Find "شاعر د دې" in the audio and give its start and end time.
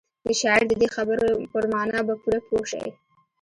0.39-0.87